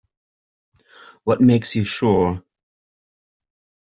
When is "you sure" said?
1.75-2.41